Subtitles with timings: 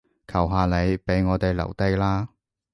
[0.27, 2.29] 求下你，畀我哋留低啦